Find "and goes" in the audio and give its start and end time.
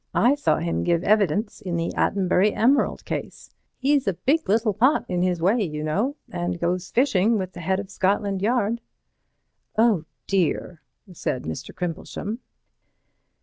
6.31-6.89